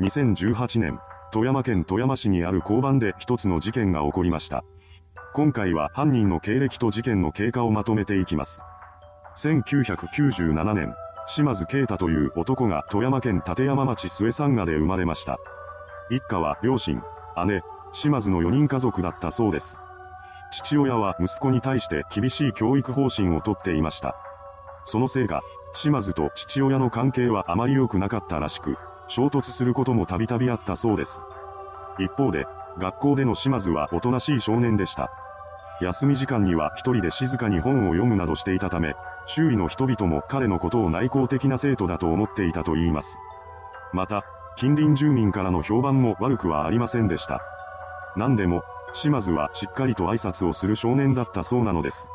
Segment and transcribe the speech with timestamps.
[0.00, 0.98] 2018年、
[1.30, 4.64] 富山県富山市にある交番で一つの事件が起こりました。
[5.34, 8.60] 今回は犯人の経歴と事件の経過をまとめていきます。
[9.36, 10.92] 1997年、
[11.28, 15.38] 島津啓太という男が富山県立山町末山賀で生まれました。
[16.10, 17.00] 一家は両親、
[17.46, 19.76] 姉、島津の4人家族だったそうです。
[20.50, 24.16] 父親は息子に対して厳しい教育方針をとっていました。
[24.86, 25.42] そのせいか、
[25.72, 28.76] 島津と父親の関係はあまり良くなかったらしく、
[29.08, 31.22] 衝突することもたびたびあったそうです。
[31.98, 32.46] 一方で、
[32.78, 35.10] 学校での島津はおとなしい少年でした。
[35.80, 38.94] 休み時間には一人で静かに本を読むなどしていたため、
[39.26, 43.18] 周囲の人々も彼のことを内向的な生徒だと思っていたと言います。
[43.92, 44.24] また、
[44.56, 47.40] 近隣住民からの評判も悪くはありませんでした。
[48.16, 48.62] 何でも、
[48.92, 52.08] 島津はしっかりと挨拶をする少年だったそうなのです。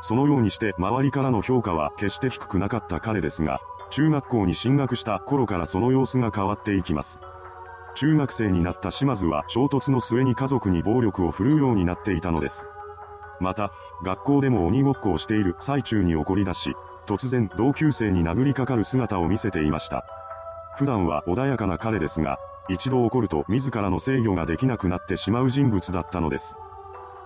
[0.00, 3.60] そのようにして周りからの評価は決して低くなかった彼ですが、
[3.94, 7.20] 中学校に進学した頃からその様子が変わっていきます。
[7.94, 12.66] 中学生になった島津は衝突の末に家族に暴力を振るうようになっていたのです。
[13.38, 13.70] また、
[14.02, 16.74] 学校でも鬼ごっこをしている最中に怒り出し、
[17.06, 20.04] 突然同級生に殴りかかる姿を見せていました。
[20.76, 26.56] 普段は穏やかな彼ですが、一度怒ると自らの制御ができなくなってしまう人物だったのです。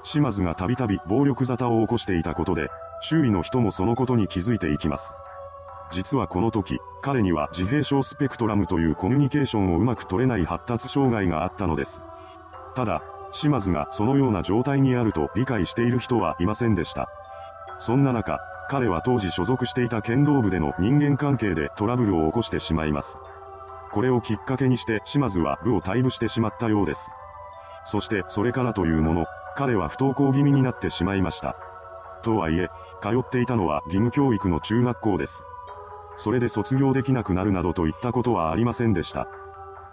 [0.02, 2.68] 島津がたびたび暴力沙汰を起こしていたことで、
[3.00, 5.14] 周囲の人もそのことに気づいていきます。
[5.90, 12.02] 実はこの時、彼には自閉症スペクトラムというコミュニケーションをうまく取れない発達障害があったのです。
[12.74, 17.08] ただ、島津がそのような状態にあると理解している人はいませんでした。
[17.78, 23.18] そんな中、彼は当時所属していた剣道部での人間関係でトラブルを起こしてしまいます。
[23.90, 27.10] これをきっかけにして島津は部を退部してしまったようです。
[27.84, 31.56] そしてそれからというもの、彼は不登校気味になってしまいました。
[32.22, 32.68] とはいえ、
[33.00, 35.44] 通っていたのは義務教育の中学校です。
[36.18, 39.28] それで卒業できなくなるなどといったことはありませんでした。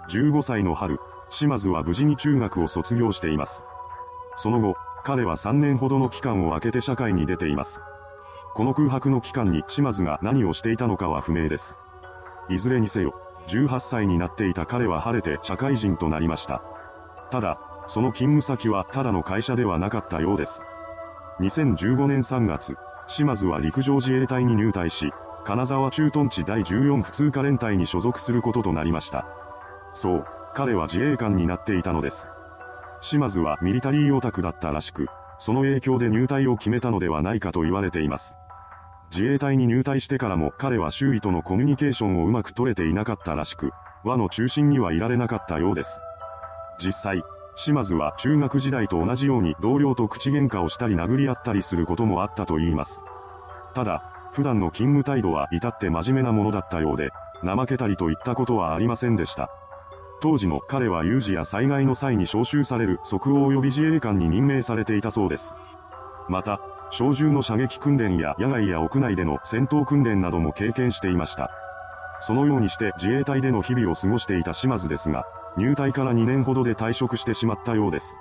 [0.09, 3.63] 15歳の春、島津は無事に中学を卒業しています。
[4.35, 7.81] その後、彼は3年ほどの期間を空けて社会に出ています。
[8.55, 11.75] この空白の期間に島津が何をしていたのかは不明です。
[12.49, 13.13] いずれにせよ、
[13.47, 16.63] 18歳になっていた彼は晴れて社会人となりました。
[17.31, 20.63] ただ、その勤務先はただの会社ではなかったようです。
[21.39, 25.11] 2015年3月、島津は陸上自衛隊に入隊し、
[25.45, 29.27] 金沢駐屯地第14普通科連隊に所属することとなりました。
[29.93, 30.25] そう、
[30.55, 32.27] 彼は自衛官になっていたのです。
[32.99, 35.05] 島津はミリタリーオタクだったらしく、
[35.37, 38.35] その影響で入隊を決めたのではないかと言われています。
[39.11, 43.71] 自衛隊に入隊してからも彼は周囲とのコミュニケーションをうまく取れていなかったらしく、
[44.03, 45.99] 輪の中心にはいられなかったようです。
[46.83, 47.23] 実際、
[47.55, 52.99] 島津は中学時代と同じように同僚と口喧嘩をしたり殴り合ったりすることもあったと言います。
[53.75, 59.49] ただ、普段の勤務態度は至って真面目なものだったようで、怠けたりといったことはありませんでした。
[60.21, 65.55] 当時の彼は有事や災害の際に招集される即応予備自衛官に任命されていたそうです。
[66.27, 66.59] また、
[66.91, 71.49] 小銃の射撃訓練や野外や屋内での戦闘訓練なども経験していました。
[72.19, 75.23] そのようにして自衛隊での日々を過ごしていた島津ですが、
[75.55, 78.17] 入隊から2年ほどで退職してしまったようです。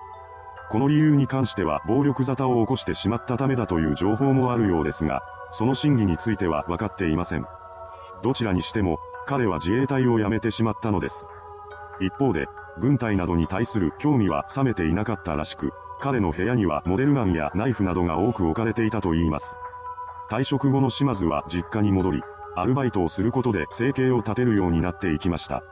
[0.71, 7.45] この理由に関しては暴力沙汰を起こしてしまったためだという情報もあるようですが、その真偽については分かっていません。
[8.23, 11.27] どちらにしても、彼は自衛隊を辞めてしまったのです。
[12.01, 12.49] 一方で、
[12.79, 19.57] 軍隊などに対する興味は冷めていなかったらしく、彼の部屋にはモデルガンやナイフなどが多く置かれていたといいます。
[20.29, 22.23] 退職後の島津は実家に戻り、
[22.57, 25.63] アルバイトをすることで生計を立てるようになっていきました。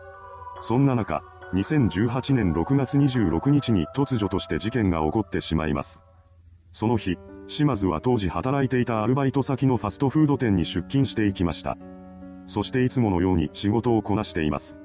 [0.61, 1.23] そんな中、
[1.55, 6.01] 2018年6月26日に突如として事件が起こってしまいます。
[6.73, 11.77] その日、島津は当時働いていたアルバイト先のファストフード店に出勤していきました。
[12.47, 14.79] そしていつものように仕事をこなしています。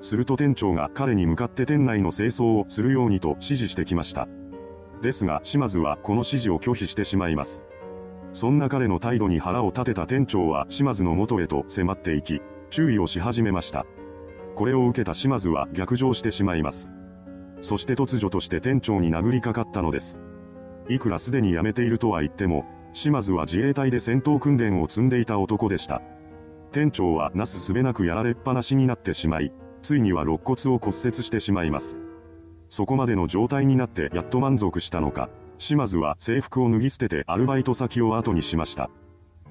[0.00, 4.26] すると店長が彼に向かって店内の清掃をするようにと指示してきました。
[5.02, 7.64] ですが島津はこの指示を拒否してしまいます。
[8.32, 13.86] そんな彼の態度に腹を立てた店長は島津の元へと迫っていき、注意をし始めました。
[14.54, 16.90] これを受けた島津は逆上してしまいます。
[17.60, 20.20] そして突如として店長に殴りかかったのです。
[20.88, 26.02] いくらすでに辞めているとは言っても、島津は自衛隊で戦闘訓練を積んでいた男でした。
[26.72, 29.52] 店長はなすすべなくやられっぱなしになってしまい、
[29.82, 31.98] ついには肋骨を骨折してしまいます。
[32.68, 35.28] そこまでの状態になってやっと満足したのか、
[35.58, 38.90] 島津は制服を脱ぎ捨ててアルバイト先を後にしました。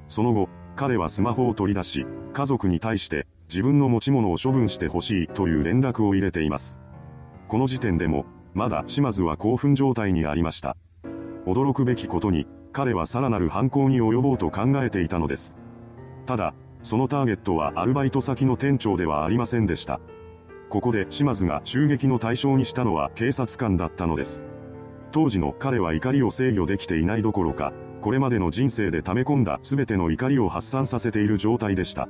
[0.07, 6.79] その後、彼はスマホを取り出し、家族に対して自分の持ち物を処分してほしいという連絡を入れています。
[7.49, 10.77] この時点でも、まだ島津は興奮状態にありました。
[11.45, 15.57] 驚くべきことに、彼はさらなる犯行に及ぼうと考えていたのです。
[16.25, 19.99] ただ、そのターゲットはアルバイト先の店長ではありませんでした。
[20.69, 24.45] ここで島津が襲撃の対象にしたのは警察官だったのです。
[25.11, 32.07] 当時の彼は怒りを制御できていないどころか、これまでの人生で溜め込んだ全ての怒りを発散させている状態でした。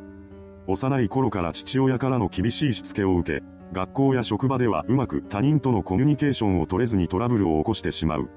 [0.67, 3.43] 幼い頃から父親からの厳しいしつけを受け、
[3.73, 8.29] 学校や職場ではうまく他人とのコミュニケーションを取れずにトラブルを起こしてしまう。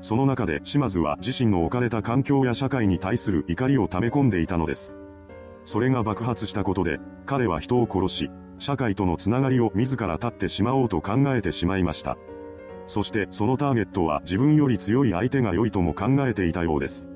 [0.00, 4.96] その中で島津は自身の置かれた環境や社会に対する怒りを溜め込んでいたのです。
[5.64, 12.16] それが爆発したことで、彼は人を殺し、社会とのつながりを自ら立ってしまおうと考えてしまいました。
[12.86, 17.08] そしてそのターゲットは自分より強い相手が良いとも考えていたようです。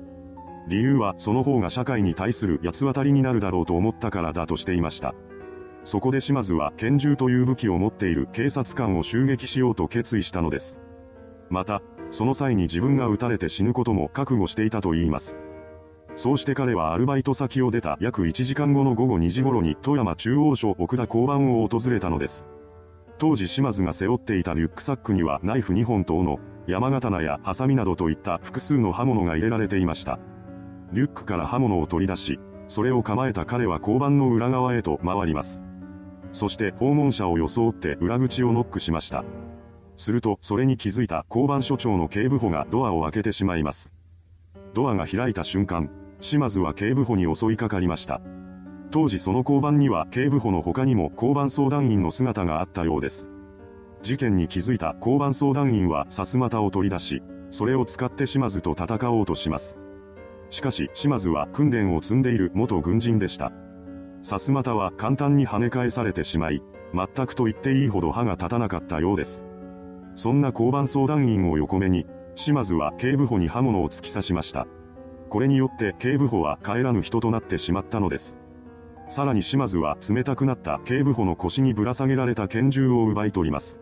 [0.67, 5.15] 理由はその方が社会に対する八つ当たりになるだろうと思ったからだとしていました。
[5.83, 10.81] そこで島津は拳銃という武器を持っている警察官を襲撃しようと決意したのです。
[11.49, 15.39] また、その際に自分が撃たれて死ぬことも覚悟していたと言います。
[16.15, 22.49] そうして彼はアルバイト先を出た約1時間後の午後2時頃に富山中央署奥田交番を訪れたのです。
[23.17, 30.19] 当時島津が背負っていたリュックサックにはナイフ2本と斧、山刀やハサミなどといった複数の刃物が入れられていました。
[30.93, 35.61] リュックから刃物を取り出し、それを構えた彼は交番の裏側へと回ります。
[36.31, 39.23] そして訪問者を装って裏口をノックしました。
[39.95, 43.91] すると、それに気づいた交番所長の警部補がドアを開けてしまいます。
[44.73, 45.89] ドアが開いた瞬間、
[46.19, 48.21] 島津は警部補に襲いかかりました。
[48.91, 53.29] 当時その交番には警部補の他にも交番相談員の姿があったようです。
[54.03, 59.77] 事件に気づいた交番相談員はさすまたを取り出し、それを使って島津と戦おうとします。
[60.49, 63.51] しかし島津は訓練を積んでいる元軍人でした。
[64.21, 66.61] さすまたは簡単に跳ね返されてしまい、
[66.93, 69.45] 全くと言っていいほど歯が立たなかったようです。
[70.15, 74.67] そんな交番相談員を横目に、島津は警部補に刃物を突き刺しました。
[75.29, 78.37] これによって警部補は帰らぬ人となってしまったのです。
[79.09, 83.79] さらに島津は冷たくなった警部補の腰にぶら下げられた拳銃を奪い取ります。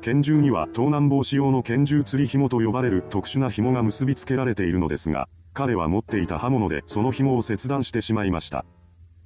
[0.00, 5.28] 拳銃には盗難防止用の拳銃釣り紐と呼ばれる特殊な紐が結びつけられているのですが、
[5.58, 8.64] 彼は持っていた刃物でその紐を切断してしまいました。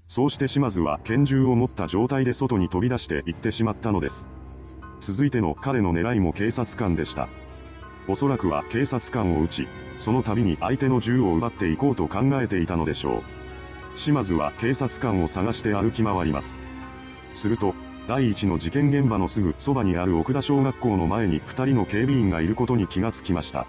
[0.09, 4.27] そうして島津は拳銃を持った状態で外に飛び出して行ってしまったのです。
[5.03, 7.29] 続いての彼の狙いも警察官でした。
[8.09, 9.69] おそらくは警察官を撃ち、
[9.99, 13.23] その度に相手の銃を奪っていこうと考えていたのでしょう。
[13.95, 16.57] 島津は警察官を探して歩き回ります。
[17.35, 17.75] すると、
[18.09, 23.67] 第一の事件現場のすぐそばにある奥田小学校の前に二人の警備員がいることに気がつきました。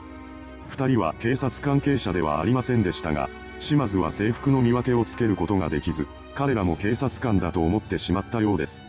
[0.73, 3.29] 二人は警察関係者ではありませんでしたが、
[3.59, 8.81] 島津は制服の見分けをつけることができず、彼らも警察官だと思ってしまったようです。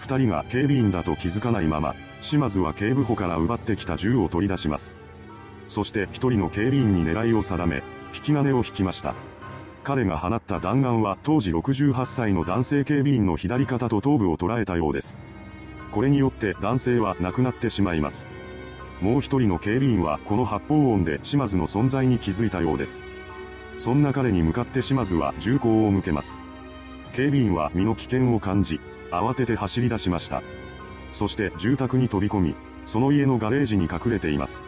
[0.00, 4.96] 二人が警備員だと気づかないまま、島津は警部補から奪ってきた銃を取り出します。
[5.68, 9.14] そして一人の警備員に狙いを定め、引き金を引きました。
[9.84, 15.20] 彼が放った弾丸は当時68歳の男性警備員の左肩と頭部を捉えたようです。
[15.92, 18.26] これによって男性は亡くなってしまいます。
[19.00, 23.02] もう一人の警備員はこの発砲音で島津の存在に気づいたようです。
[23.76, 26.38] そんな彼に向かって島津は銃口を向けます。
[27.12, 28.80] 警備員は身の危険を感じ、
[29.10, 30.42] 慌てて走り出しました。
[31.12, 32.54] そして住宅に飛び込み、
[32.86, 34.62] その家のガレージに隠れています。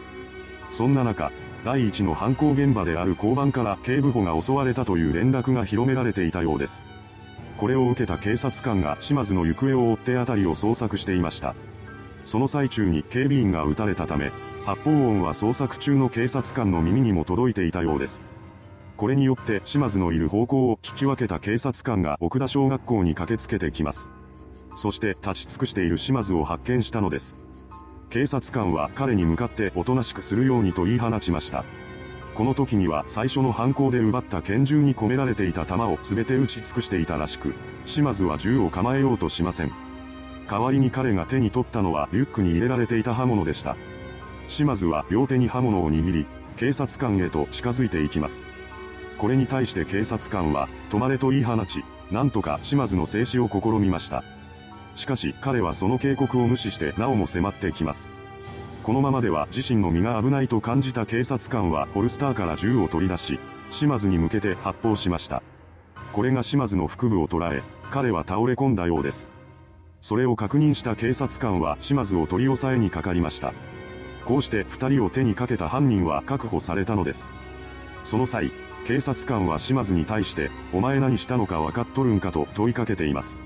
[0.71, 1.31] そんな中、
[1.65, 6.85] 第一の犯行現場である交番から警部補が襲われたという連絡が広められていたようです。
[7.57, 11.55] これを受けた警察官が島津の行方を追って辺りを捜索していました。
[12.27, 14.33] その最中に警備員が撃たれたため、
[14.65, 18.25] 発砲音は捜索中の警察官の耳にも届いていたようです。
[18.97, 24.09] これによって島津のいる方向を聞き分けた警察官が奥田小学校に駆けつけてきます。
[24.75, 27.37] そして立ち尽くしている島津を発見したのです。
[28.09, 31.63] 警察官は彼に向かっておとなしくするようにと言い放ちました。
[32.35, 37.53] この時には最初の犯行で奪った拳銃に込められていた弾を全て撃ち尽くしていたらしく、
[37.85, 39.86] 島津は銃を構えようとしません。
[40.49, 43.75] 代わりに彼が手に取ったのはリュックに入れられていた刃物でした。
[44.47, 46.25] 島津は両手に刃物を握り、
[46.55, 48.45] 警察官へと近づいていきます。
[49.17, 54.23] これに対して警察官は、止まれと言い放ち、なんとか島津の静止を試みました。
[54.95, 58.09] しかし彼はその警告を無視してなおも迫ってきます。
[58.83, 63.39] このままでは自身の身が危ないと感じた警察官はホルスターから銃を取り出し、
[63.69, 65.43] 島津に向けて発砲しました。
[66.13, 69.36] これが島津の腹部を捉え、彼は倒れ込んだようです。
[70.07, 73.53] それを確認した警察官は島津を取り押さえにかかりました。
[74.23, 77.29] こうして二人を手にかけた犯人は確保されたのです。
[78.05, 78.53] その際、
[78.85, 83.37] 警察官は島津に対して、お前何したのか分かっとるんかと問いかけています。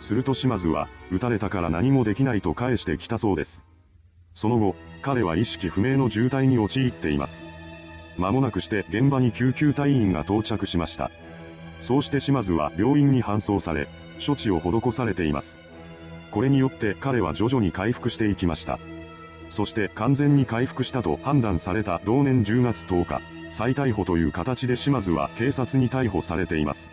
[0.00, 3.62] すると島津は、撃たれたから何もできないと返してきたそうです。
[4.32, 7.44] その後、彼は意識不明の重体に陥っています。
[8.16, 11.10] 間もなくして現場に救急隊員が到着しました。
[11.82, 13.90] そうして島津は病院に搬送され、
[14.26, 15.58] 処置を施されています。
[16.32, 18.80] これによって彼は徐々に回復していきました。
[19.50, 23.20] そして完全に回復したと判断された同年10月10日、
[23.50, 26.90] 再逮捕という形で島津は警察に逮捕されています。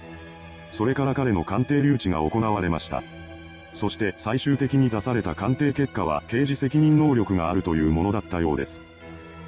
[0.72, 3.02] それから彼の鑑定留置が行われました。
[3.72, 8.84] そして最終的に出された鑑定結果は刑事責任能力があるというものだったようです。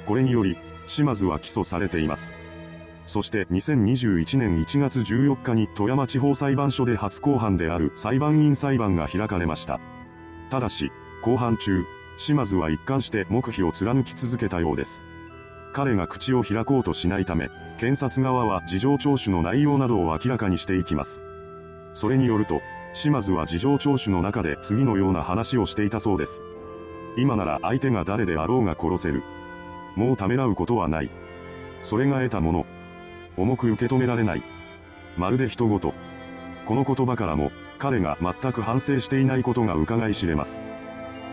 [0.06, 0.56] これにより、
[0.86, 2.32] 島津は起訴されています。
[3.06, 9.80] そして2021年1月14日に富山地方裁判所で初公判である裁判員裁判が開かれました。
[10.50, 10.92] ただし、
[11.22, 11.84] 公判中、
[12.16, 15.02] 島津は一貫して黙秘を貫き続けたようです。
[15.72, 21.22] 彼が口を開こうとしないため、検察側は事情聴取の内容などを明らかにしていきます。
[21.94, 22.60] それによると、
[22.92, 26.44] 島津は事情聴取の中で次のような話をしていたそうです。
[27.16, 29.22] 今なら相手が誰であろうが殺せる。
[29.96, 31.10] もうためらうことはない。
[31.82, 32.66] それが得たもの。
[33.36, 34.42] 重く受け止められない。
[35.16, 35.94] まるで人ごと。
[36.66, 40.60] この言葉からも、彼が全く反省していないことが伺い知れます。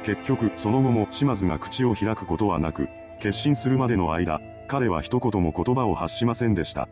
[0.03, 2.89] 結局、その後も島津が口を開くことはなく、
[3.19, 6.87] 決心するまでの間、彼は一言も言葉を発しませんでした。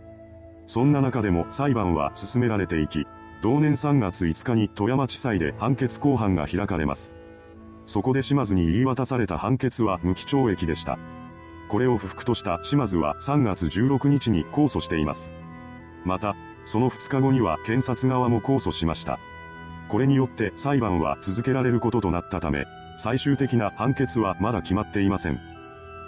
[0.66, 3.08] そんな中でも裁判は進められていき、
[3.42, 7.14] 同年3月5日に富山地裁で判決公判が開かれます。
[7.86, 11.00] そこで島津に言い渡された判決は無期懲役でした。
[11.68, 15.32] これを不服とした島津は3月16日に控訴しています。
[16.06, 19.20] また、その2日後には検察側も控訴しました。
[19.90, 22.66] これによって裁判は続けられることとなったため、
[22.98, 25.40] 最終的な判決はまだ決まっていません。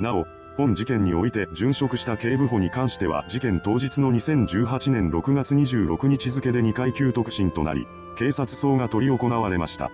[0.02, 0.26] なお、
[0.58, 7.86] 本事件において殉職した警部補に関しては事件当日の2018年6月26日付で2階級特進となり、
[8.18, 9.92] 警察葬が執り行われました。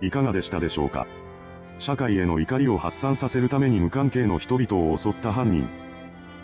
[0.00, 1.08] いかがでしたでしょうか？
[1.78, 5.68] 社会への怒りを発散させるために無関係の人々を襲った犯人。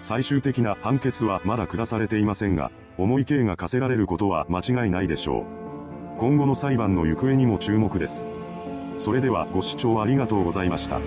[0.00, 5.44] 最終的な判決はまだ下されていませんが、重い刑が課せられることは間違いないでしょう。
[6.18, 8.24] 今後の裁判の行方にも注目です。
[8.98, 11.00] それではご視聴ありがとうございました。